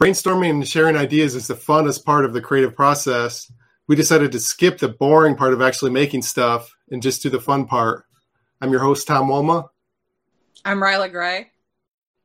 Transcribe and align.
Brainstorming 0.00 0.50
and 0.50 0.68
sharing 0.68 0.94
ideas 0.94 1.34
is 1.34 1.48
the 1.48 1.54
funnest 1.54 2.04
part 2.04 2.24
of 2.24 2.32
the 2.32 2.40
creative 2.40 2.76
process. 2.76 3.50
We 3.88 3.96
decided 3.96 4.30
to 4.30 4.38
skip 4.38 4.78
the 4.78 4.90
boring 4.90 5.34
part 5.34 5.52
of 5.52 5.60
actually 5.60 5.90
making 5.90 6.22
stuff 6.22 6.72
and 6.92 7.02
just 7.02 7.20
do 7.20 7.30
the 7.30 7.40
fun 7.40 7.66
part. 7.66 8.04
I'm 8.60 8.70
your 8.70 8.78
host, 8.78 9.08
Tom 9.08 9.26
Wolma. 9.26 9.68
I'm 10.64 10.78
Ryla 10.78 11.10
Gray. 11.10 11.50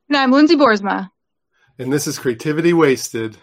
And 0.07 0.17
I'm 0.17 0.31
Lindsay 0.31 0.55
Borsma. 0.55 1.09
And 1.79 1.91
this 1.91 2.05
is 2.05 2.19
Creativity 2.19 2.73
Wasted. 2.73 3.37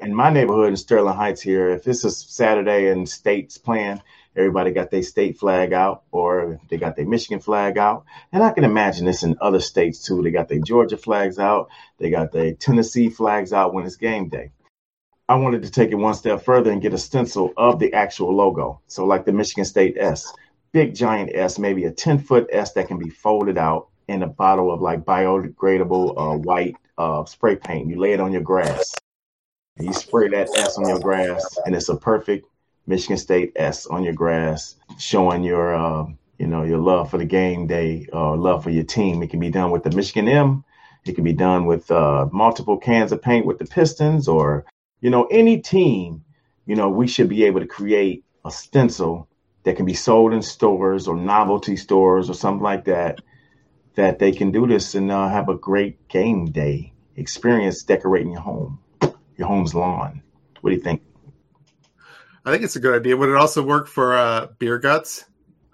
In 0.00 0.14
my 0.14 0.30
neighborhood 0.30 0.68
in 0.68 0.76
Sterling 0.78 1.14
Heights 1.14 1.42
here, 1.42 1.68
if 1.68 1.84
this 1.84 2.02
is 2.02 2.16
Saturday 2.16 2.88
and 2.88 3.06
states 3.06 3.58
playing, 3.58 4.00
everybody 4.36 4.70
got 4.70 4.90
their 4.90 5.02
state 5.02 5.38
flag 5.38 5.72
out 5.72 6.04
or 6.10 6.60
they 6.68 6.76
got 6.76 6.96
their 6.96 7.06
Michigan 7.06 7.40
flag 7.40 7.78
out. 7.78 8.04
And 8.32 8.42
I 8.42 8.50
can 8.50 8.64
imagine 8.64 9.06
this 9.06 9.22
in 9.22 9.36
other 9.40 9.60
states 9.60 10.04
too. 10.04 10.22
They 10.22 10.30
got 10.30 10.48
their 10.48 10.60
Georgia 10.60 10.96
flags 10.96 11.38
out, 11.38 11.68
they 11.98 12.10
got 12.10 12.32
their 12.32 12.54
Tennessee 12.54 13.08
flags 13.08 13.52
out 13.52 13.74
when 13.74 13.86
it's 13.86 13.96
game 13.96 14.28
day. 14.28 14.52
I 15.28 15.34
wanted 15.36 15.62
to 15.62 15.70
take 15.70 15.90
it 15.90 15.96
one 15.96 16.14
step 16.14 16.44
further 16.44 16.70
and 16.70 16.80
get 16.80 16.94
a 16.94 16.98
stencil 16.98 17.52
of 17.56 17.80
the 17.80 17.92
actual 17.94 18.34
logo. 18.34 18.80
So, 18.86 19.04
like 19.04 19.24
the 19.24 19.32
Michigan 19.32 19.64
State 19.64 19.96
S, 19.98 20.32
big 20.70 20.94
giant 20.94 21.32
S, 21.34 21.58
maybe 21.58 21.84
a 21.84 21.90
10 21.90 22.18
foot 22.18 22.46
S 22.52 22.72
that 22.74 22.86
can 22.86 22.98
be 22.98 23.10
folded 23.10 23.58
out 23.58 23.88
in 24.06 24.22
a 24.22 24.28
bottle 24.28 24.70
of 24.70 24.80
like 24.80 25.04
biodegradable 25.04 26.14
uh, 26.16 26.38
white 26.38 26.76
uh, 26.96 27.24
spray 27.24 27.56
paint. 27.56 27.88
You 27.88 27.98
lay 27.98 28.12
it 28.12 28.20
on 28.20 28.32
your 28.32 28.42
grass. 28.42 28.94
You 29.80 29.92
spray 29.92 30.28
that 30.28 30.48
S 30.56 30.78
on 30.78 30.88
your 30.88 31.00
grass, 31.00 31.58
and 31.66 31.74
it's 31.74 31.88
a 31.88 31.96
perfect 31.96 32.46
Michigan 32.86 33.16
State 33.16 33.52
S 33.56 33.86
on 33.86 34.04
your 34.04 34.12
grass, 34.12 34.76
showing 34.98 35.42
your 35.42 35.74
uh, 35.74 36.06
you 36.38 36.46
know 36.46 36.62
your 36.62 36.78
love 36.78 37.10
for 37.10 37.18
the 37.18 37.24
game 37.24 37.66
day 37.66 38.06
or 38.12 38.34
uh, 38.34 38.36
love 38.36 38.62
for 38.62 38.70
your 38.70 38.84
team. 38.84 39.22
It 39.22 39.30
can 39.30 39.40
be 39.40 39.50
done 39.50 39.70
with 39.70 39.82
the 39.82 39.90
Michigan 39.90 40.28
M. 40.28 40.64
It 41.04 41.14
can 41.14 41.24
be 41.24 41.32
done 41.32 41.66
with 41.66 41.90
uh, 41.90 42.28
multiple 42.32 42.78
cans 42.78 43.12
of 43.12 43.22
paint 43.22 43.46
with 43.46 43.58
the 43.58 43.66
Pistons, 43.66 44.28
or 44.28 44.64
you 45.00 45.10
know 45.10 45.24
any 45.24 45.60
team. 45.60 46.24
You 46.66 46.76
know 46.76 46.88
we 46.88 47.06
should 47.06 47.28
be 47.28 47.44
able 47.44 47.60
to 47.60 47.66
create 47.66 48.24
a 48.44 48.50
stencil 48.50 49.28
that 49.64 49.76
can 49.76 49.86
be 49.86 49.94
sold 49.94 50.32
in 50.32 50.42
stores 50.42 51.08
or 51.08 51.16
novelty 51.16 51.76
stores 51.76 52.30
or 52.30 52.34
something 52.34 52.62
like 52.62 52.84
that. 52.84 53.20
That 53.96 54.18
they 54.18 54.30
can 54.30 54.50
do 54.50 54.66
this 54.66 54.94
and 54.94 55.10
uh, 55.10 55.28
have 55.28 55.48
a 55.48 55.54
great 55.54 56.06
game 56.08 56.46
day 56.46 56.92
experience 57.16 57.82
decorating 57.82 58.32
your 58.32 58.42
home, 58.42 58.78
your 59.36 59.48
home's 59.48 59.74
lawn. 59.74 60.22
What 60.60 60.70
do 60.70 60.76
you 60.76 60.82
think? 60.82 61.05
I 62.46 62.52
think 62.52 62.62
it's 62.62 62.76
a 62.76 62.80
good 62.80 62.94
idea. 62.94 63.16
Would 63.16 63.28
it 63.28 63.34
also 63.34 63.60
work 63.60 63.88
for 63.88 64.16
uh, 64.16 64.46
beer 64.60 64.78
guts? 64.78 65.24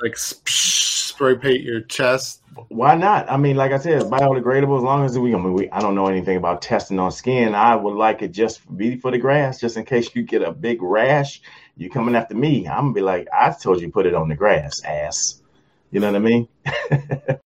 Like 0.01 0.17
spray 0.17 1.37
paint 1.37 1.63
your 1.63 1.83
chest? 1.83 2.41
Why 2.69 2.95
not? 2.95 3.31
I 3.31 3.37
mean, 3.37 3.57
like 3.57 3.73
I 3.73 3.79
said, 3.79 4.05
biodegradable. 4.05 4.79
As 4.79 4.83
long 4.83 5.05
as 5.05 5.19
we, 5.19 5.35
I 5.35 5.39
mean, 5.39 5.53
we, 5.53 5.71
I 5.71 5.81
don't 5.81 5.95
know 5.95 6.07
anything 6.07 6.39
about 6.39 6.63
testing 6.63 6.99
on 6.99 7.13
skin. 7.13 7.55
I 7.55 7.77
would 7.77 7.95
like 7.95 8.23
it 8.23 8.29
just 8.29 8.75
be 8.75 8.97
for 8.97 9.11
the 9.11 9.19
grass, 9.19 9.61
just 9.61 9.77
in 9.77 9.85
case 9.85 10.15
you 10.15 10.23
get 10.23 10.41
a 10.41 10.51
big 10.51 10.81
rash. 10.81 11.43
You 11.77 11.91
coming 11.91 12.17
after 12.17 12.35
me? 12.35 12.67
I'm 12.67 12.85
gonna 12.85 12.93
be 12.95 13.03
like, 13.03 13.29
I 13.39 13.51
told 13.51 13.83
you 13.83 13.91
put 13.91 14.07
it 14.07 14.15
on 14.15 14.31
the 14.31 14.35
grass, 14.35 14.83
ass. 14.83 15.43
You 15.91 16.01
know 16.01 16.07
what 16.07 16.17
I 16.17 16.21
mean? 16.21 16.49
so 16.67 17.39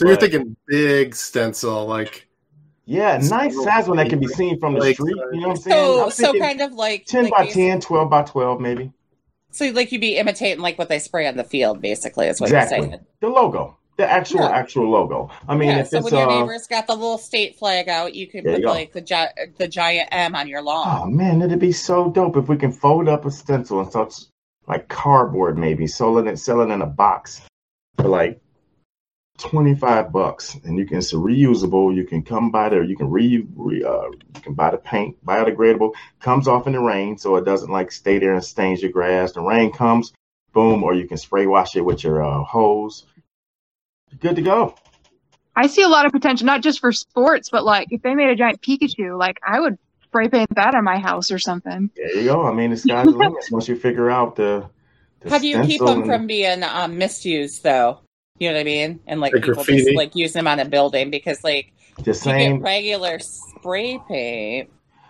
you're 0.00 0.16
thinking 0.16 0.56
big 0.66 1.14
stencil, 1.14 1.86
like 1.86 2.26
yeah, 2.92 3.16
nice 3.16 3.54
size 3.64 3.88
one 3.88 3.96
that 3.96 4.10
can 4.10 4.20
be 4.20 4.26
seen 4.26 4.60
from 4.60 4.74
the 4.74 4.80
like, 4.80 4.96
street. 4.96 5.16
You 5.32 5.40
know 5.40 5.48
what 5.48 5.56
I'm 5.56 5.62
saying? 5.62 6.10
So, 6.10 6.32
so 6.32 6.38
kind 6.38 6.60
of 6.60 6.74
like 6.74 7.06
10 7.06 7.24
like 7.24 7.32
by 7.32 7.46
10, 7.46 7.80
12 7.80 8.10
by 8.10 8.22
12, 8.22 8.60
maybe. 8.60 8.92
So, 9.50 9.66
like, 9.70 9.92
you'd 9.92 10.00
be 10.00 10.16
imitating 10.16 10.60
like 10.60 10.78
what 10.78 10.90
they 10.90 10.98
spray 10.98 11.26
on 11.26 11.36
the 11.36 11.44
field, 11.44 11.80
basically, 11.80 12.26
is 12.26 12.38
what 12.38 12.48
exactly. 12.48 12.78
you're 12.78 12.88
saying. 12.88 13.06
The 13.20 13.28
logo, 13.28 13.78
the 13.96 14.06
actual, 14.10 14.40
yeah. 14.40 14.50
actual 14.50 14.90
logo. 14.90 15.30
I 15.48 15.56
mean, 15.56 15.70
yeah, 15.70 15.82
so 15.84 16.02
when 16.02 16.12
your 16.12 16.28
uh, 16.28 16.40
neighbor's 16.40 16.66
got 16.66 16.86
the 16.86 16.94
little 16.94 17.16
state 17.16 17.58
flag 17.58 17.88
out, 17.88 18.14
you 18.14 18.26
could 18.26 18.44
put 18.44 18.60
you 18.60 18.66
like 18.66 18.92
the, 18.92 19.00
gi- 19.00 19.52
the 19.56 19.68
giant 19.68 20.08
M 20.12 20.34
on 20.34 20.46
your 20.46 20.60
lawn. 20.60 21.00
Oh, 21.02 21.06
man, 21.06 21.40
it'd 21.40 21.58
be 21.58 21.72
so 21.72 22.10
dope 22.10 22.36
if 22.36 22.48
we 22.48 22.58
can 22.58 22.72
fold 22.72 23.08
up 23.08 23.24
a 23.24 23.30
stencil 23.30 23.80
and 23.80 23.90
such 23.90 24.14
like 24.66 24.88
cardboard, 24.88 25.56
maybe, 25.56 25.86
selling 25.86 26.26
it, 26.26 26.38
selling 26.38 26.70
in 26.70 26.82
a 26.82 26.86
box 26.86 27.40
for 27.96 28.08
like 28.08 28.41
25 29.38 30.12
bucks 30.12 30.56
and 30.64 30.78
you 30.78 30.86
can 30.86 30.98
it's 30.98 31.12
reusable 31.12 31.94
you 31.94 32.04
can 32.04 32.22
come 32.22 32.50
by 32.50 32.68
there 32.68 32.84
you 32.84 32.96
can 32.96 33.10
re, 33.10 33.44
re 33.56 33.82
uh, 33.82 34.10
you 34.10 34.40
can 34.42 34.54
buy 34.54 34.70
the 34.70 34.76
paint 34.76 35.16
biodegradable 35.24 35.92
comes 36.20 36.46
off 36.46 36.66
in 36.66 36.74
the 36.74 36.80
rain 36.80 37.16
so 37.16 37.36
it 37.36 37.44
doesn't 37.44 37.70
like 37.70 37.90
stay 37.90 38.18
there 38.18 38.34
and 38.34 38.44
stains 38.44 38.82
your 38.82 38.92
grass. 38.92 39.32
The 39.32 39.40
rain 39.40 39.72
comes 39.72 40.12
boom 40.52 40.84
or 40.84 40.94
you 40.94 41.08
can 41.08 41.16
spray 41.16 41.46
wash 41.46 41.76
it 41.76 41.80
with 41.80 42.04
your 42.04 42.22
uh, 42.22 42.44
hose. 42.44 43.06
Good 44.20 44.36
to 44.36 44.42
go. 44.42 44.74
I 45.56 45.66
see 45.66 45.82
a 45.82 45.88
lot 45.88 46.06
of 46.06 46.12
potential 46.12 46.46
not 46.46 46.62
just 46.62 46.80
for 46.80 46.92
sports 46.92 47.48
but 47.50 47.64
like 47.64 47.88
if 47.90 48.02
they 48.02 48.14
made 48.14 48.28
a 48.28 48.36
giant 48.36 48.60
pikachu 48.60 49.18
like 49.18 49.38
i 49.46 49.58
would 49.58 49.78
spray 50.04 50.28
paint 50.28 50.54
that 50.54 50.74
on 50.74 50.84
my 50.84 50.98
house 50.98 51.30
or 51.30 51.38
something. 51.38 51.90
There 51.96 52.16
you 52.18 52.24
go. 52.24 52.46
I 52.46 52.52
mean 52.52 52.70
the 52.70 52.76
sky's 52.76 53.06
the 53.06 53.12
limit. 53.12 53.44
Once 53.50 53.66
you 53.66 53.76
figure 53.76 54.10
out 54.10 54.36
the, 54.36 54.68
the 55.20 55.30
how 55.30 55.38
do 55.38 55.48
you 55.48 55.62
keep 55.62 55.80
them 55.80 56.02
and... 56.02 56.06
from 56.06 56.26
being 56.26 56.62
um, 56.62 56.98
misused 56.98 57.62
though 57.62 58.01
you 58.42 58.48
know 58.48 58.54
what 58.54 58.60
I 58.60 58.64
mean? 58.64 59.00
And 59.06 59.20
like, 59.20 59.32
like 59.32 59.42
people 59.42 59.54
graffiti. 59.54 59.84
just 59.84 59.96
like 59.96 60.16
use 60.16 60.32
them 60.32 60.48
on 60.48 60.58
a 60.58 60.64
building 60.64 61.10
because 61.10 61.44
like 61.44 61.72
the 62.02 62.12
same 62.12 62.60
regular 62.60 63.20
spray 63.20 64.00
paint. 64.08 64.68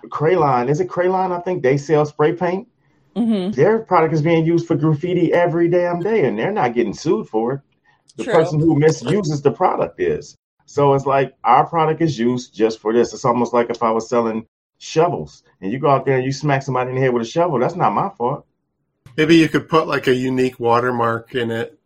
Krylon 0.08 0.68
is 0.68 0.80
it 0.80 0.88
Krylon? 0.88 1.32
I 1.32 1.40
think 1.40 1.62
they 1.62 1.78
sell 1.78 2.04
spray 2.04 2.34
paint. 2.34 2.68
Mm-hmm. 3.16 3.52
Their 3.52 3.78
product 3.78 4.12
is 4.12 4.20
being 4.20 4.44
used 4.44 4.66
for 4.66 4.76
graffiti 4.76 5.32
every 5.32 5.68
damn 5.68 6.00
day, 6.00 6.26
and 6.26 6.38
they're 6.38 6.52
not 6.52 6.74
getting 6.74 6.92
sued 6.92 7.28
for 7.28 7.54
it. 7.54 7.60
The 8.16 8.24
True. 8.24 8.34
person 8.34 8.60
who 8.60 8.78
misuses 8.78 9.40
the 9.40 9.50
product 9.50 9.98
is. 9.98 10.36
So 10.66 10.92
it's 10.92 11.06
like 11.06 11.34
our 11.44 11.66
product 11.66 12.02
is 12.02 12.18
used 12.18 12.54
just 12.54 12.80
for 12.80 12.92
this. 12.92 13.14
It's 13.14 13.24
almost 13.24 13.54
like 13.54 13.70
if 13.70 13.82
I 13.82 13.90
was 13.90 14.10
selling 14.10 14.46
shovels 14.76 15.42
and 15.60 15.72
you 15.72 15.78
go 15.78 15.88
out 15.88 16.04
there 16.04 16.16
and 16.16 16.24
you 16.24 16.32
smack 16.32 16.62
somebody 16.62 16.90
in 16.90 16.96
the 16.96 17.00
head 17.00 17.14
with 17.14 17.22
a 17.22 17.26
shovel, 17.26 17.58
that's 17.58 17.76
not 17.76 17.92
my 17.92 18.10
fault. 18.10 18.44
Maybe 19.16 19.36
you 19.36 19.48
could 19.48 19.68
put 19.68 19.86
like 19.86 20.06
a 20.06 20.14
unique 20.14 20.60
watermark 20.60 21.34
in 21.34 21.50
it 21.50 21.78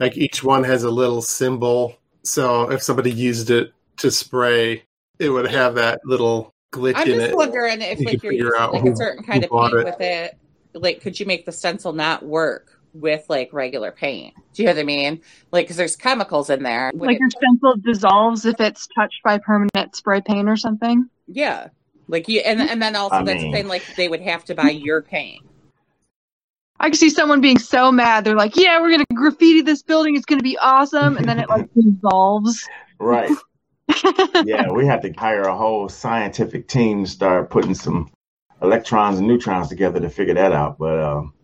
like 0.00 0.16
each 0.16 0.42
one 0.42 0.64
has 0.64 0.82
a 0.82 0.90
little 0.90 1.22
symbol. 1.22 1.96
So 2.24 2.70
if 2.70 2.82
somebody 2.82 3.12
used 3.12 3.50
it 3.50 3.72
to 3.98 4.10
spray, 4.10 4.82
it 5.18 5.28
would 5.28 5.48
have 5.50 5.76
that 5.76 6.00
little 6.04 6.52
glitch 6.72 6.94
I'm 6.96 7.06
in 7.06 7.12
it. 7.12 7.14
I'm 7.14 7.20
just 7.20 7.36
wondering 7.36 7.82
if 7.82 8.00
like 8.00 8.22
you're 8.22 8.32
using 8.32 8.52
like 8.58 8.82
who, 8.82 8.92
a 8.92 8.96
certain 8.96 9.22
kind 9.22 9.44
of 9.44 9.50
paint 9.50 9.74
it. 9.74 9.84
with 9.84 10.00
it, 10.00 10.38
like 10.74 11.00
could 11.00 11.20
you 11.20 11.26
make 11.26 11.46
the 11.46 11.52
stencil 11.52 11.92
not 11.92 12.24
work 12.24 12.78
with 12.94 13.24
like 13.28 13.52
regular 13.52 13.92
paint? 13.92 14.34
Do 14.54 14.62
you 14.62 14.66
know 14.66 14.74
what 14.74 14.80
I 14.80 14.84
mean? 14.84 15.20
Like 15.52 15.66
because 15.66 15.76
there's 15.76 15.96
chemicals 15.96 16.50
in 16.50 16.62
there. 16.62 16.90
Like 16.94 17.16
it, 17.16 17.20
your 17.20 17.30
stencil 17.30 17.76
dissolves 17.76 18.46
if 18.46 18.58
it's 18.60 18.88
touched 18.94 19.22
by 19.22 19.38
permanent 19.38 19.94
spray 19.94 20.22
paint 20.22 20.48
or 20.48 20.56
something. 20.56 21.08
Yeah, 21.26 21.68
like 22.08 22.28
you, 22.28 22.40
and 22.40 22.60
and 22.60 22.80
then 22.80 22.96
also 22.96 23.16
I 23.16 23.22
that's 23.24 23.42
mean, 23.42 23.52
the 23.52 23.58
thing. 23.58 23.68
Like 23.68 23.84
they 23.96 24.08
would 24.08 24.22
have 24.22 24.44
to 24.46 24.54
buy 24.54 24.70
your 24.70 25.02
paint. 25.02 25.44
I 26.80 26.88
can 26.88 26.94
see 26.94 27.10
someone 27.10 27.42
being 27.42 27.58
so 27.58 27.92
mad. 27.92 28.24
They're 28.24 28.34
like, 28.34 28.56
"Yeah, 28.56 28.80
we're 28.80 28.90
gonna 28.90 29.04
graffiti 29.14 29.60
this 29.60 29.82
building. 29.82 30.16
It's 30.16 30.24
gonna 30.24 30.42
be 30.42 30.56
awesome," 30.58 31.18
and 31.18 31.28
then 31.28 31.38
it 31.38 31.48
like 31.48 31.68
dissolves. 31.74 32.66
Right. 32.98 33.30
yeah, 34.44 34.70
we 34.70 34.86
have 34.86 35.02
to 35.02 35.12
hire 35.12 35.42
a 35.42 35.56
whole 35.56 35.88
scientific 35.88 36.68
team 36.68 37.04
to 37.04 37.10
start 37.10 37.50
putting 37.50 37.74
some 37.74 38.10
electrons 38.62 39.18
and 39.18 39.28
neutrons 39.28 39.68
together 39.68 40.00
to 40.00 40.08
figure 40.08 40.34
that 40.34 40.52
out. 40.52 40.78
But 40.78 41.00
um, 41.00 41.34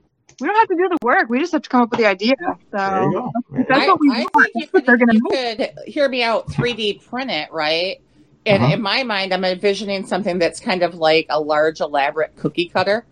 we 0.40 0.46
don't 0.46 0.56
have 0.56 0.68
to 0.68 0.74
do 0.74 0.88
the 0.88 0.98
work. 1.02 1.28
We 1.28 1.38
just 1.38 1.52
have 1.52 1.62
to 1.62 1.68
come 1.68 1.82
up 1.82 1.90
with 1.90 2.00
the 2.00 2.06
idea. 2.06 2.34
So 2.40 2.56
there 2.72 3.02
you 3.04 3.12
go. 3.12 3.32
that's 3.68 3.70
I, 3.70 3.88
what 3.88 4.00
we 4.00 4.10
I 4.10 4.20
want. 4.32 4.52
Think 4.54 4.72
you, 4.72 4.80
could, 4.80 5.00
you 5.12 5.20
could 5.30 5.70
hear 5.86 6.08
me 6.08 6.22
out. 6.22 6.48
3D 6.48 7.04
print 7.04 7.30
it, 7.30 7.52
right? 7.52 8.00
And 8.46 8.62
uh-huh. 8.62 8.74
in 8.74 8.82
my 8.82 9.02
mind, 9.02 9.34
I'm 9.34 9.44
envisioning 9.44 10.06
something 10.06 10.38
that's 10.38 10.60
kind 10.60 10.82
of 10.82 10.94
like 10.94 11.26
a 11.28 11.40
large, 11.40 11.80
elaborate 11.80 12.36
cookie 12.36 12.68
cutter. 12.68 13.04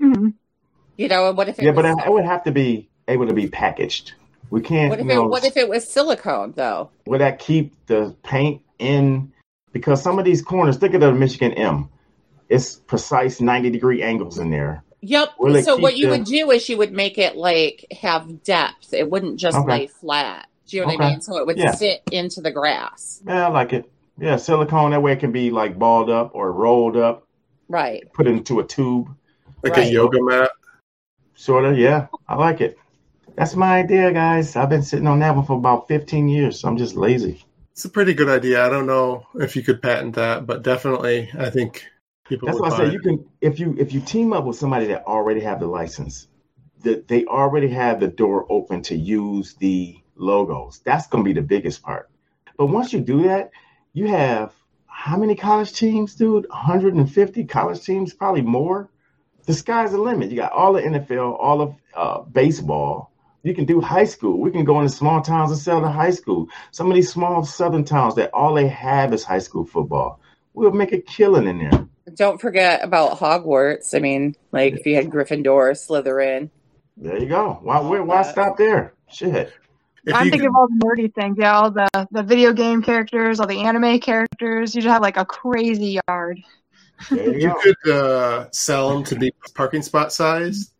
Mm-hmm. 0.00 0.28
You 0.96 1.08
know, 1.08 1.28
and 1.28 1.36
what 1.36 1.48
if 1.48 1.58
it 1.58 1.64
yeah, 1.64 1.72
was, 1.72 1.82
but 1.82 2.06
it 2.06 2.12
would 2.12 2.24
have 2.24 2.44
to 2.44 2.52
be 2.52 2.88
able 3.08 3.26
to 3.26 3.34
be 3.34 3.48
packaged. 3.48 4.14
We 4.50 4.60
can't. 4.60 4.90
What 4.90 5.00
if, 5.00 5.06
it, 5.06 5.08
know, 5.08 5.26
what 5.26 5.44
if 5.44 5.56
it 5.56 5.68
was 5.68 5.88
silicone 5.88 6.52
though? 6.52 6.90
Would 7.06 7.20
that 7.20 7.38
keep 7.38 7.74
the 7.86 8.14
paint 8.22 8.62
in? 8.78 9.32
Because 9.72 10.02
some 10.02 10.18
of 10.18 10.24
these 10.24 10.40
corners, 10.40 10.76
think 10.76 10.94
of 10.94 11.00
the 11.00 11.12
Michigan 11.12 11.52
M. 11.52 11.88
It's 12.48 12.76
precise 12.76 13.40
ninety 13.40 13.70
degree 13.70 14.02
angles 14.02 14.38
in 14.38 14.50
there. 14.50 14.84
Yep. 15.02 15.34
So 15.62 15.76
what 15.76 15.96
you 15.96 16.06
the... 16.06 16.18
would 16.18 16.24
do 16.24 16.50
is 16.50 16.68
you 16.68 16.78
would 16.78 16.92
make 16.92 17.18
it 17.18 17.36
like 17.36 17.84
have 18.00 18.42
depth. 18.42 18.94
It 18.94 19.10
wouldn't 19.10 19.38
just 19.38 19.58
okay. 19.58 19.68
lay 19.68 19.86
flat. 19.88 20.48
Do 20.66 20.76
you 20.76 20.82
know 20.82 20.86
what 20.86 20.96
okay. 20.96 21.04
I 21.04 21.10
mean? 21.10 21.20
So 21.20 21.38
it 21.38 21.46
would 21.46 21.58
yeah. 21.58 21.72
sit 21.72 22.02
into 22.10 22.40
the 22.40 22.50
grass. 22.50 23.20
Yeah, 23.26 23.46
I 23.46 23.50
like 23.50 23.72
it. 23.72 23.90
Yeah, 24.18 24.36
silicone. 24.36 24.92
That 24.92 25.02
way 25.02 25.12
it 25.12 25.20
can 25.20 25.32
be 25.32 25.50
like 25.50 25.78
balled 25.78 26.08
up 26.08 26.30
or 26.34 26.52
rolled 26.52 26.96
up. 26.96 27.26
Right. 27.68 28.10
Put 28.12 28.26
into 28.26 28.60
a 28.60 28.64
tube. 28.64 29.14
Like 29.62 29.76
right. 29.76 29.88
a 29.88 29.90
yoga 29.90 30.22
mat. 30.22 30.50
Sort 31.36 31.64
of, 31.64 31.78
yeah. 31.78 32.08
I 32.26 32.34
like 32.34 32.60
it. 32.60 32.78
That's 33.36 33.54
my 33.54 33.78
idea, 33.78 34.12
guys. 34.12 34.56
I've 34.56 34.70
been 34.70 34.82
sitting 34.82 35.06
on 35.06 35.20
that 35.20 35.36
one 35.36 35.44
for 35.44 35.56
about 35.56 35.86
15 35.86 36.28
years, 36.28 36.58
so 36.58 36.68
I'm 36.68 36.78
just 36.78 36.96
lazy. 36.96 37.44
It's 37.72 37.84
a 37.84 37.90
pretty 37.90 38.14
good 38.14 38.30
idea. 38.30 38.64
I 38.64 38.70
don't 38.70 38.86
know 38.86 39.26
if 39.34 39.54
you 39.54 39.62
could 39.62 39.82
patent 39.82 40.14
that, 40.14 40.46
but 40.46 40.62
definitely, 40.62 41.30
I 41.38 41.50
think 41.50 41.86
people. 42.26 42.46
That's 42.46 42.58
why 42.58 42.68
I 42.68 42.76
say 42.78 42.90
you 42.90 43.00
can 43.00 43.28
if 43.42 43.60
you 43.60 43.76
if 43.78 43.92
you 43.92 44.00
team 44.00 44.32
up 44.32 44.46
with 44.46 44.56
somebody 44.56 44.86
that 44.86 45.04
already 45.04 45.40
have 45.40 45.60
the 45.60 45.66
license, 45.66 46.28
that 46.84 47.06
they 47.06 47.26
already 47.26 47.68
have 47.68 48.00
the 48.00 48.08
door 48.08 48.46
open 48.48 48.80
to 48.84 48.96
use 48.96 49.52
the 49.54 49.98
logos. 50.14 50.80
That's 50.84 51.06
going 51.06 51.22
to 51.22 51.28
be 51.28 51.38
the 51.38 51.46
biggest 51.46 51.82
part. 51.82 52.08
But 52.56 52.66
once 52.68 52.94
you 52.94 53.00
do 53.00 53.24
that, 53.24 53.50
you 53.92 54.06
have 54.06 54.54
how 54.86 55.18
many 55.18 55.34
college 55.34 55.74
teams, 55.74 56.14
dude? 56.14 56.48
150 56.48 57.44
college 57.44 57.84
teams, 57.84 58.14
probably 58.14 58.40
more. 58.40 58.88
The 59.46 59.54
sky's 59.54 59.92
the 59.92 59.98
limit. 59.98 60.30
You 60.30 60.36
got 60.36 60.52
all 60.52 60.72
the 60.72 60.82
NFL, 60.82 61.38
all 61.40 61.60
of 61.60 61.74
uh, 61.94 62.20
baseball. 62.22 63.12
You 63.42 63.54
can 63.54 63.64
do 63.64 63.80
high 63.80 64.04
school. 64.04 64.40
We 64.40 64.50
can 64.50 64.64
go 64.64 64.80
into 64.80 64.92
small 64.92 65.22
towns 65.22 65.52
and 65.52 65.60
sell 65.60 65.80
to 65.80 65.88
high 65.88 66.10
school. 66.10 66.48
Some 66.72 66.90
of 66.90 66.96
these 66.96 67.12
small 67.12 67.44
southern 67.44 67.84
towns 67.84 68.16
that 68.16 68.34
all 68.34 68.54
they 68.54 68.66
have 68.66 69.14
is 69.14 69.22
high 69.22 69.38
school 69.38 69.64
football. 69.64 70.20
We'll 70.52 70.72
make 70.72 70.92
a 70.92 71.00
killing 71.00 71.46
in 71.46 71.58
there. 71.58 71.86
Don't 72.14 72.40
forget 72.40 72.82
about 72.82 73.18
Hogwarts. 73.18 73.94
I 73.94 74.00
mean, 74.00 74.34
like 74.50 74.74
if 74.74 74.86
you 74.86 74.96
had 74.96 75.10
Gryffindor, 75.10 75.72
Slytherin. 75.72 76.50
There 76.96 77.18
you 77.18 77.26
go. 77.26 77.58
Why, 77.62 77.78
why, 77.80 78.00
why 78.00 78.22
stop 78.22 78.56
there? 78.56 78.94
Shit. 79.08 79.52
If 80.06 80.14
I'm 80.14 80.30
thinking 80.30 80.40
could... 80.40 80.48
of 80.48 80.56
all 80.56 80.68
the 80.68 80.84
nerdy 80.84 81.14
things. 81.14 81.36
Yeah, 81.38 81.56
all 81.56 81.70
the, 81.70 81.88
the 82.10 82.22
video 82.22 82.52
game 82.52 82.82
characters, 82.82 83.38
all 83.38 83.46
the 83.46 83.60
anime 83.60 84.00
characters. 84.00 84.74
You 84.74 84.82
just 84.82 84.92
have 84.92 85.02
like 85.02 85.16
a 85.16 85.24
crazy 85.24 86.00
yard. 86.08 86.40
You, 87.10 87.34
you 87.34 87.54
could 87.62 87.92
uh, 87.92 88.48
sell 88.52 88.90
them 88.90 89.04
to 89.04 89.16
be 89.16 89.32
parking 89.54 89.82
spot 89.82 90.12
size. 90.12 90.72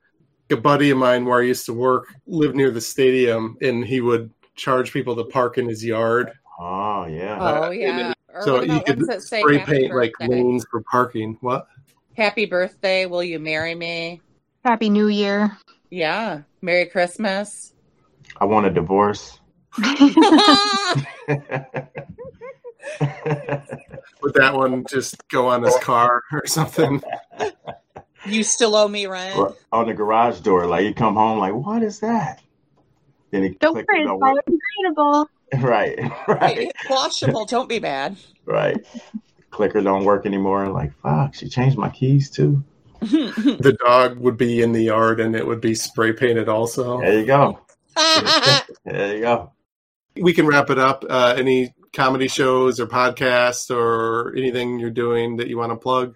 A 0.50 0.56
buddy 0.56 0.90
of 0.90 0.98
mine 0.98 1.24
where 1.24 1.40
I 1.40 1.44
used 1.44 1.66
to 1.66 1.72
work 1.72 2.14
lived 2.26 2.54
near 2.54 2.70
the 2.70 2.80
stadium, 2.80 3.56
and 3.60 3.84
he 3.84 4.00
would 4.00 4.30
charge 4.54 4.92
people 4.92 5.16
to 5.16 5.24
park 5.24 5.58
in 5.58 5.68
his 5.68 5.84
yard. 5.84 6.32
Oh 6.58 7.06
yeah. 7.06 7.38
Oh 7.40 7.70
yeah. 7.70 8.14
so 8.40 8.62
you 8.62 8.80
could 8.82 9.22
spray 9.22 9.58
paint 9.58 9.66
birthday? 9.66 9.92
like 9.92 10.12
lanes 10.20 10.64
for 10.70 10.82
parking. 10.90 11.36
What? 11.40 11.66
Happy 12.16 12.46
birthday! 12.46 13.06
Will 13.06 13.24
you 13.24 13.38
marry 13.38 13.74
me? 13.74 14.22
Happy 14.64 14.88
New 14.88 15.08
Year. 15.08 15.56
Yeah. 15.90 16.42
Merry 16.62 16.86
Christmas. 16.86 17.72
I 18.40 18.44
want 18.44 18.66
a 18.66 18.70
divorce. 18.70 19.40
Would 24.36 24.42
that 24.42 24.54
one 24.54 24.84
just 24.86 25.26
go 25.28 25.48
on 25.48 25.62
his 25.62 25.78
car 25.78 26.22
or 26.30 26.46
something? 26.46 27.02
You 28.26 28.42
still 28.42 28.76
owe 28.76 28.86
me 28.86 29.06
rent. 29.06 29.38
Or 29.38 29.56
on 29.72 29.86
the 29.86 29.94
garage 29.94 30.40
door, 30.40 30.66
like 30.66 30.84
you 30.84 30.92
come 30.92 31.14
home, 31.14 31.38
like 31.38 31.54
what 31.54 31.82
is 31.82 32.00
that? 32.00 32.42
Then 33.30 33.44
he 33.44 33.48
don't 33.50 33.74
worry, 33.74 33.84
it's 33.88 34.10
biodegradable. 34.10 35.26
Right, 35.60 35.96
right. 36.26 36.58
It's 36.58 36.90
washable. 36.90 37.46
Don't 37.46 37.68
be 37.68 37.78
bad. 37.78 38.16
Right. 38.46 38.84
Clicker 39.50 39.80
don't 39.80 40.04
work 40.04 40.26
anymore. 40.26 40.68
Like 40.68 40.92
fuck, 41.00 41.34
she 41.34 41.48
changed 41.48 41.78
my 41.78 41.88
keys 41.88 42.28
too. 42.28 42.64
the 43.00 43.76
dog 43.80 44.18
would 44.18 44.36
be 44.36 44.60
in 44.60 44.72
the 44.72 44.82
yard 44.82 45.20
and 45.20 45.36
it 45.36 45.46
would 45.46 45.60
be 45.60 45.74
spray 45.74 46.12
painted 46.12 46.48
also. 46.48 47.00
There 47.00 47.20
you 47.20 47.26
go. 47.26 47.60
there 48.84 49.14
you 49.14 49.20
go. 49.20 49.52
We 50.16 50.32
can 50.32 50.48
wrap 50.48 50.68
it 50.70 50.78
up. 50.80 51.04
Uh, 51.08 51.34
any 51.38 51.72
comedy 51.96 52.28
shows 52.28 52.78
or 52.78 52.86
podcasts 52.86 53.74
or 53.74 54.34
anything 54.36 54.78
you're 54.78 54.90
doing 54.90 55.36
that 55.38 55.48
you 55.48 55.56
want 55.56 55.72
to 55.72 55.76
plug? 55.76 56.14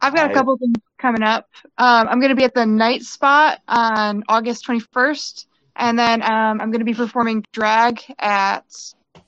I've 0.00 0.14
got 0.14 0.30
a 0.30 0.34
couple 0.34 0.56
things 0.56 0.76
coming 0.98 1.22
up. 1.22 1.48
Um, 1.78 2.08
I'm 2.08 2.18
going 2.18 2.30
to 2.30 2.36
be 2.36 2.44
at 2.44 2.54
the 2.54 2.66
Night 2.66 3.02
Spot 3.02 3.60
on 3.68 4.24
August 4.28 4.66
21st, 4.66 5.46
and 5.76 5.98
then 5.98 6.22
um, 6.22 6.60
I'm 6.60 6.70
going 6.70 6.80
to 6.80 6.84
be 6.84 6.94
performing 6.94 7.44
drag 7.52 8.02
at 8.18 8.64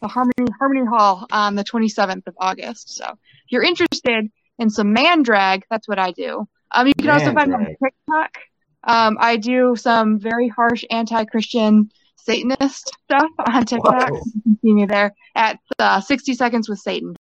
the 0.01 0.09
Harmony 0.09 0.51
Harmony 0.59 0.87
Hall 0.87 1.27
on 1.31 1.55
the 1.55 1.65
27th 1.65 2.27
of 2.27 2.35
August. 2.39 2.97
So 2.97 3.05
if 3.05 3.51
you're 3.51 3.63
interested 3.63 4.31
in 4.59 4.71
some 4.71 4.93
man 4.93 5.23
drag, 5.23 5.65
that's 5.71 5.89
what 5.89 5.99
I 5.99 6.13
do. 6.13 6.49
Um, 6.71 6.87
you 6.87 6.95
can 6.95 7.07
man 7.07 7.21
also 7.21 7.33
find 7.33 7.51
drag. 7.51 7.61
me 7.61 7.77
on 7.81 7.91
TikTok. 7.91 8.39
Um, 8.85 9.19
I 9.21 9.37
do 9.37 9.75
some 9.77 10.19
very 10.19 10.49
harsh 10.49 10.85
anti-Christian 10.91 11.91
Satanist 12.19 12.91
stuff 13.05 13.31
on 13.47 13.65
TikTok. 13.65 14.11
You 14.11 14.43
can 14.43 14.59
see 14.63 14.73
me 14.73 14.87
there 14.87 15.15
at 15.35 15.59
uh, 15.79 16.01
60 16.01 16.35
Seconds 16.35 16.69
with 16.69 16.79
Satan. 16.79 17.17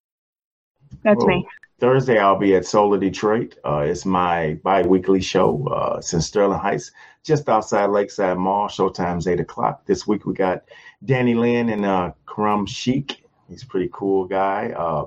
That's 1.02 1.22
Whoa. 1.22 1.26
me. 1.26 1.48
Thursday, 1.80 2.18
I'll 2.18 2.38
be 2.38 2.56
at 2.56 2.66
Solar 2.66 2.98
Detroit. 2.98 3.56
Uh, 3.64 3.84
it's 3.86 4.04
my 4.04 4.58
bi-weekly 4.64 5.20
show. 5.20 5.64
Uh, 5.68 5.98
it's 5.98 6.12
in 6.12 6.20
Sterling 6.20 6.58
Heights, 6.58 6.90
just 7.22 7.48
outside 7.48 7.90
Lakeside 7.90 8.36
Mall. 8.36 8.68
Showtime's 8.68 9.28
8 9.28 9.38
o'clock. 9.38 9.86
This 9.86 10.04
week, 10.04 10.26
we 10.26 10.34
got 10.34 10.64
Danny 11.04 11.34
Lynn 11.34 11.68
and 11.68 11.84
uh, 11.84 12.12
Karam 12.26 12.66
Sheik. 12.66 13.24
He's 13.48 13.62
a 13.62 13.66
pretty 13.66 13.88
cool 13.92 14.24
guy. 14.24 14.74
Uh, 14.76 15.06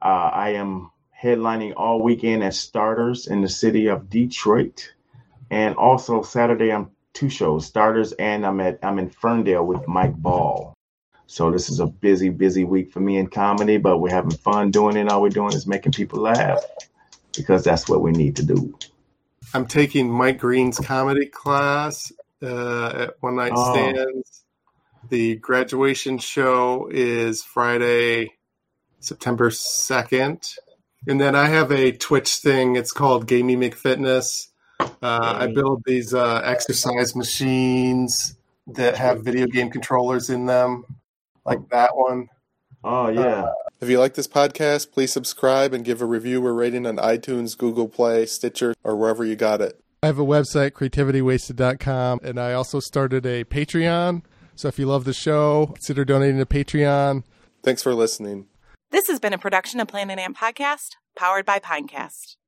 uh, 0.00 0.30
I 0.32 0.50
am 0.50 0.92
headlining 1.20 1.74
all 1.76 2.00
weekend 2.00 2.44
at 2.44 2.54
Starters 2.54 3.26
in 3.26 3.40
the 3.40 3.48
city 3.48 3.88
of 3.88 4.08
Detroit. 4.08 4.92
And 5.50 5.74
also 5.74 6.22
Saturday, 6.22 6.72
I'm 6.72 6.92
two 7.14 7.28
shows, 7.28 7.66
starters, 7.66 8.12
and 8.12 8.46
I'm 8.46 8.60
at 8.60 8.78
I'm 8.82 8.98
in 8.98 9.10
Ferndale 9.10 9.64
with 9.64 9.86
Mike 9.88 10.16
Ball. 10.16 10.74
So 11.26 11.50
this 11.50 11.68
is 11.68 11.78
a 11.78 11.86
busy, 11.86 12.30
busy 12.30 12.64
week 12.64 12.90
for 12.90 13.00
me 13.00 13.18
in 13.18 13.26
comedy, 13.26 13.76
but 13.76 13.98
we're 13.98 14.14
having 14.14 14.30
fun 14.30 14.70
doing 14.70 14.96
it. 14.96 15.10
All 15.10 15.20
we're 15.20 15.28
doing 15.28 15.52
is 15.52 15.66
making 15.66 15.92
people 15.92 16.20
laugh 16.20 16.64
because 17.36 17.64
that's 17.64 17.88
what 17.88 18.00
we 18.00 18.12
need 18.12 18.36
to 18.36 18.44
do. 18.44 18.76
I'm 19.52 19.66
taking 19.66 20.10
Mike 20.10 20.38
Green's 20.38 20.78
comedy 20.78 21.26
class 21.26 22.12
uh, 22.42 22.86
at 23.08 23.14
One 23.20 23.36
Night 23.36 23.52
oh. 23.54 23.72
Stands. 23.72 24.44
The 25.10 25.36
graduation 25.36 26.18
show 26.18 26.88
is 26.90 27.42
Friday, 27.42 28.32
September 29.00 29.50
2nd. 29.50 30.58
And 31.06 31.20
then 31.20 31.34
I 31.34 31.46
have 31.46 31.70
a 31.70 31.92
Twitch 31.92 32.36
thing. 32.36 32.76
It's 32.76 32.92
called 32.92 33.26
Gamey 33.26 33.56
McFitness. 33.56 34.48
Uh, 34.80 34.88
I 35.02 35.46
build 35.48 35.82
these 35.84 36.14
uh, 36.14 36.40
exercise 36.44 37.14
machines 37.14 38.36
that 38.66 38.96
have 38.96 39.22
video 39.22 39.46
game 39.46 39.70
controllers 39.70 40.30
in 40.30 40.46
them, 40.46 40.84
like 41.44 41.68
that 41.70 41.96
one. 41.96 42.28
Oh 42.84 43.08
yeah. 43.08 43.44
Uh, 43.44 43.52
if 43.80 43.88
you 43.88 43.98
like 43.98 44.14
this 44.14 44.28
podcast, 44.28 44.92
please 44.92 45.12
subscribe 45.12 45.72
and 45.72 45.84
give 45.84 46.02
a 46.02 46.04
review 46.04 46.44
or 46.44 46.52
rating 46.52 46.86
on 46.86 46.96
iTunes, 46.96 47.56
Google 47.56 47.88
Play, 47.88 48.26
Stitcher, 48.26 48.74
or 48.82 48.96
wherever 48.96 49.24
you 49.24 49.36
got 49.36 49.60
it. 49.60 49.80
I 50.02 50.06
have 50.06 50.18
a 50.18 50.24
website, 50.24 50.72
creativitywasted.com, 50.72 52.20
and 52.22 52.38
I 52.38 52.52
also 52.52 52.78
started 52.80 53.26
a 53.26 53.44
Patreon. 53.44 54.22
So 54.54 54.68
if 54.68 54.78
you 54.78 54.86
love 54.86 55.04
the 55.04 55.12
show, 55.12 55.66
consider 55.66 56.04
donating 56.04 56.38
to 56.38 56.46
Patreon. 56.46 57.24
Thanks 57.62 57.82
for 57.82 57.94
listening. 57.94 58.46
This 58.90 59.08
has 59.08 59.20
been 59.20 59.32
a 59.32 59.38
production 59.38 59.80
of 59.80 59.88
Planet 59.88 60.18
Amp 60.18 60.36
Podcast, 60.36 60.96
powered 61.16 61.44
by 61.44 61.58
Pinecast. 61.58 62.38